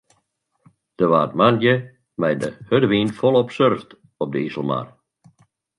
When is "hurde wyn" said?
2.67-3.15